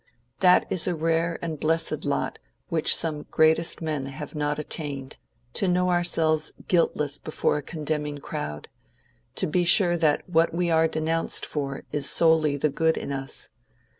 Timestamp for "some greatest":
2.95-3.83